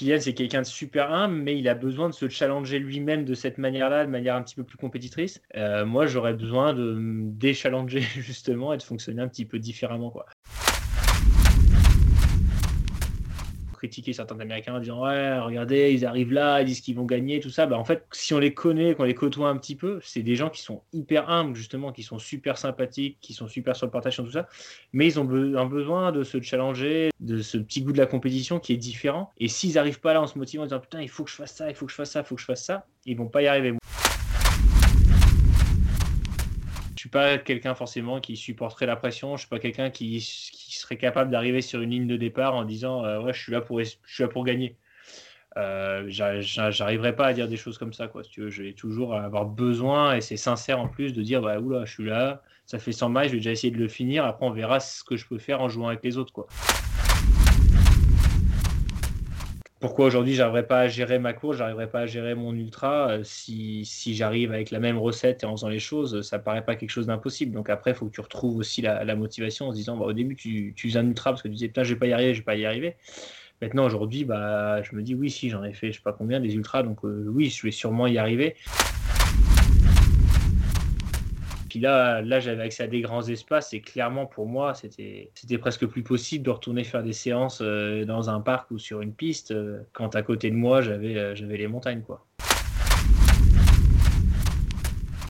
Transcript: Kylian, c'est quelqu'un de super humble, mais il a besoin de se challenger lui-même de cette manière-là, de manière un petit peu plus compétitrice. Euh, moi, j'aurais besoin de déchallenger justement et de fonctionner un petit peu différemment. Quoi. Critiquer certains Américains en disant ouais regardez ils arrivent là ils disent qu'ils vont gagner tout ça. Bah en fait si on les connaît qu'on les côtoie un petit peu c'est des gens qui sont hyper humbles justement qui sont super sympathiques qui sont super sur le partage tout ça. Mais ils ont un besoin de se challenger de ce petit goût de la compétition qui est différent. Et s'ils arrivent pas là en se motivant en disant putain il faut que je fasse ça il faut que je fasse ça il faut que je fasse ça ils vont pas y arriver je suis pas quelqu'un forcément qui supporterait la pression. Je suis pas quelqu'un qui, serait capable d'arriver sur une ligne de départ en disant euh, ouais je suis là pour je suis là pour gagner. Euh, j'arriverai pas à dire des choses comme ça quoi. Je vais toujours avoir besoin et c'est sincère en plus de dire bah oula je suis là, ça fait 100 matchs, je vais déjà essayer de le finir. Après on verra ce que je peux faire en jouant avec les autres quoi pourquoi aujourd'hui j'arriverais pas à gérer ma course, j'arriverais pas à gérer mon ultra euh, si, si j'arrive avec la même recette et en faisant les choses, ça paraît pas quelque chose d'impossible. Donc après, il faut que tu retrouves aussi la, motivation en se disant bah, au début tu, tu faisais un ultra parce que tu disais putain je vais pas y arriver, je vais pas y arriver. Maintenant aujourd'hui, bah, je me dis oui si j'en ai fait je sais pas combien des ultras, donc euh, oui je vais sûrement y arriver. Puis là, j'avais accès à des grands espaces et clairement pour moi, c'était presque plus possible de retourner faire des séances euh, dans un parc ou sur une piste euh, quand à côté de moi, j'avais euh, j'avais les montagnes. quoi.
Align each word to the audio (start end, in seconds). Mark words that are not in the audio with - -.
Kylian, 0.00 0.18
c'est 0.18 0.32
quelqu'un 0.32 0.62
de 0.62 0.66
super 0.66 1.12
humble, 1.12 1.34
mais 1.34 1.58
il 1.58 1.68
a 1.68 1.74
besoin 1.74 2.08
de 2.08 2.14
se 2.14 2.26
challenger 2.26 2.78
lui-même 2.78 3.26
de 3.26 3.34
cette 3.34 3.58
manière-là, 3.58 4.06
de 4.06 4.10
manière 4.10 4.34
un 4.34 4.42
petit 4.42 4.54
peu 4.54 4.64
plus 4.64 4.78
compétitrice. 4.78 5.42
Euh, 5.56 5.84
moi, 5.84 6.06
j'aurais 6.06 6.32
besoin 6.32 6.72
de 6.72 6.96
déchallenger 6.98 8.00
justement 8.16 8.72
et 8.72 8.78
de 8.78 8.82
fonctionner 8.82 9.20
un 9.20 9.28
petit 9.28 9.44
peu 9.44 9.58
différemment. 9.58 10.10
Quoi. 10.10 10.24
Critiquer 13.80 14.12
certains 14.12 14.38
Américains 14.38 14.74
en 14.74 14.78
disant 14.78 15.02
ouais 15.02 15.38
regardez 15.38 15.92
ils 15.92 16.04
arrivent 16.04 16.32
là 16.32 16.60
ils 16.60 16.66
disent 16.66 16.82
qu'ils 16.82 16.96
vont 16.96 17.06
gagner 17.06 17.40
tout 17.40 17.48
ça. 17.48 17.64
Bah 17.64 17.78
en 17.78 17.84
fait 17.84 18.04
si 18.12 18.34
on 18.34 18.38
les 18.38 18.52
connaît 18.52 18.94
qu'on 18.94 19.04
les 19.04 19.14
côtoie 19.14 19.48
un 19.48 19.56
petit 19.56 19.74
peu 19.74 20.00
c'est 20.02 20.22
des 20.22 20.36
gens 20.36 20.50
qui 20.50 20.60
sont 20.60 20.82
hyper 20.92 21.30
humbles 21.30 21.56
justement 21.56 21.90
qui 21.90 22.02
sont 22.02 22.18
super 22.18 22.58
sympathiques 22.58 23.16
qui 23.22 23.32
sont 23.32 23.48
super 23.48 23.74
sur 23.76 23.86
le 23.86 23.90
partage 23.90 24.16
tout 24.16 24.30
ça. 24.30 24.48
Mais 24.92 25.06
ils 25.06 25.18
ont 25.18 25.28
un 25.56 25.66
besoin 25.66 26.12
de 26.12 26.22
se 26.24 26.40
challenger 26.42 27.08
de 27.20 27.40
ce 27.40 27.56
petit 27.56 27.80
goût 27.80 27.92
de 27.92 27.98
la 27.98 28.06
compétition 28.06 28.60
qui 28.60 28.74
est 28.74 28.76
différent. 28.76 29.30
Et 29.38 29.48
s'ils 29.48 29.78
arrivent 29.78 30.00
pas 30.00 30.12
là 30.12 30.20
en 30.20 30.26
se 30.26 30.38
motivant 30.38 30.64
en 30.64 30.66
disant 30.66 30.80
putain 30.80 31.00
il 31.00 31.08
faut 31.08 31.24
que 31.24 31.30
je 31.30 31.36
fasse 31.36 31.54
ça 31.54 31.70
il 31.70 31.74
faut 31.74 31.86
que 31.86 31.92
je 31.92 31.96
fasse 31.96 32.10
ça 32.10 32.20
il 32.20 32.26
faut 32.26 32.34
que 32.34 32.40
je 32.42 32.46
fasse 32.46 32.64
ça 32.64 32.86
ils 33.06 33.16
vont 33.16 33.28
pas 33.28 33.40
y 33.40 33.46
arriver 33.46 33.74
je 36.96 36.99
suis 37.10 37.36
pas 37.36 37.38
quelqu'un 37.38 37.74
forcément 37.74 38.20
qui 38.20 38.36
supporterait 38.36 38.86
la 38.86 38.96
pression. 38.96 39.36
Je 39.36 39.40
suis 39.40 39.48
pas 39.48 39.58
quelqu'un 39.58 39.90
qui, 39.90 40.20
serait 40.20 40.96
capable 40.96 41.30
d'arriver 41.30 41.60
sur 41.60 41.80
une 41.80 41.90
ligne 41.90 42.06
de 42.06 42.16
départ 42.16 42.54
en 42.54 42.64
disant 42.64 43.04
euh, 43.04 43.20
ouais 43.20 43.32
je 43.32 43.42
suis 43.42 43.52
là 43.52 43.60
pour 43.60 43.80
je 43.80 43.96
suis 44.06 44.22
là 44.22 44.28
pour 44.28 44.44
gagner. 44.44 44.76
Euh, 45.56 46.04
j'arriverai 46.08 47.16
pas 47.16 47.26
à 47.26 47.32
dire 47.32 47.48
des 47.48 47.56
choses 47.56 47.76
comme 47.76 47.92
ça 47.92 48.06
quoi. 48.06 48.22
Je 48.30 48.62
vais 48.62 48.72
toujours 48.72 49.16
avoir 49.16 49.46
besoin 49.46 50.14
et 50.14 50.20
c'est 50.20 50.36
sincère 50.36 50.78
en 50.78 50.86
plus 50.86 51.12
de 51.12 51.22
dire 51.22 51.42
bah 51.42 51.58
oula 51.58 51.84
je 51.84 51.92
suis 51.92 52.04
là, 52.04 52.42
ça 52.66 52.78
fait 52.78 52.92
100 52.92 53.08
matchs, 53.08 53.28
je 53.28 53.32
vais 53.32 53.38
déjà 53.38 53.50
essayer 53.50 53.72
de 53.72 53.78
le 53.78 53.88
finir. 53.88 54.24
Après 54.24 54.46
on 54.46 54.52
verra 54.52 54.78
ce 54.78 55.02
que 55.02 55.16
je 55.16 55.26
peux 55.26 55.38
faire 55.38 55.60
en 55.60 55.68
jouant 55.68 55.88
avec 55.88 56.04
les 56.04 56.16
autres 56.16 56.32
quoi 56.32 56.46
pourquoi 59.80 60.06
aujourd'hui 60.06 60.34
j'arriverais 60.34 60.66
pas 60.66 60.80
à 60.80 60.88
gérer 60.88 61.18
ma 61.18 61.32
course, 61.32 61.56
j'arriverais 61.56 61.90
pas 61.90 62.00
à 62.00 62.06
gérer 62.06 62.34
mon 62.34 62.54
ultra 62.54 63.08
euh, 63.08 63.24
si, 63.24 63.84
si 63.86 64.14
j'arrive 64.14 64.52
avec 64.52 64.70
la 64.70 64.78
même 64.78 64.98
recette 64.98 65.42
et 65.42 65.46
en 65.46 65.56
faisant 65.56 65.68
les 65.68 65.78
choses, 65.78 66.20
ça 66.20 66.38
paraît 66.38 66.64
pas 66.64 66.76
quelque 66.76 66.90
chose 66.90 67.06
d'impossible. 67.06 67.52
Donc 67.52 67.70
après, 67.70 67.92
il 67.92 67.94
faut 67.94 68.06
que 68.06 68.12
tu 68.12 68.20
retrouves 68.20 68.56
aussi 68.58 68.82
la, 68.82 69.16
motivation 69.16 69.68
en 69.68 69.70
se 69.72 69.76
disant 69.76 69.96
bah, 69.96 70.04
au 70.04 70.12
début 70.12 70.36
tu, 70.36 70.74
tu 70.76 70.88
faisais 70.88 70.98
un 70.98 71.06
ultra 71.06 71.30
parce 71.30 71.42
que 71.42 71.48
tu 71.48 71.54
disais 71.54 71.68
putain 71.68 71.82
je 71.82 71.94
vais 71.94 71.98
pas 71.98 72.06
y 72.06 72.12
arriver, 72.12 72.34
je 72.34 72.40
vais 72.40 72.44
pas 72.44 72.56
y 72.56 72.66
arriver. 72.66 72.96
Maintenant 73.62 73.84
aujourd'hui, 73.86 74.24
bah, 74.24 74.82
je 74.82 74.94
me 74.94 75.02
dis 75.02 75.14
oui 75.14 75.30
si 75.30 75.48
j'en 75.48 75.64
ai 75.64 75.72
fait 75.72 75.92
je 75.92 75.96
sais 75.96 76.02
pas 76.02 76.12
combien 76.12 76.40
des 76.40 76.54
ultras, 76.54 76.82
donc 76.82 77.04
euh, 77.04 77.26
oui 77.28 77.48
je 77.48 77.62
vais 77.62 77.72
sûrement 77.72 78.06
y 78.06 78.18
arriver. 78.18 78.56
Puis 81.70 81.78
là, 81.78 82.22
j'avais 82.40 82.64
accès 82.64 82.82
à 82.82 82.86
des 82.88 83.00
grands 83.00 83.22
espaces 83.22 83.72
et 83.72 83.80
clairement 83.80 84.26
pour 84.26 84.46
moi, 84.46 84.74
c'était 84.74 85.30
presque 85.58 85.86
plus 85.86 86.02
possible 86.02 86.44
de 86.44 86.50
retourner 86.50 86.84
faire 86.84 87.04
des 87.04 87.12
séances 87.12 87.60
euh, 87.62 88.04
dans 88.04 88.28
un 88.28 88.40
parc 88.40 88.70
ou 88.72 88.78
sur 88.78 89.00
une 89.00 89.14
piste 89.14 89.52
euh, 89.52 89.80
quand 89.92 90.16
à 90.16 90.22
côté 90.22 90.50
de 90.50 90.56
moi, 90.56 90.82
j'avais 90.82 91.16
euh, 91.16 91.34
j'avais 91.36 91.56
les 91.56 91.68
montagnes. 91.68 92.02
quoi. 92.02 92.26